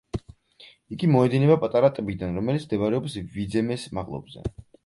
იგი 0.95 1.09
მოედინება 1.15 1.57
პატარა 1.65 1.91
ტბიდან, 1.99 2.35
რომელიც 2.39 2.67
მდებარეობს 2.71 3.21
ვიძემეს 3.37 3.89
მაღლობზე. 4.01 4.49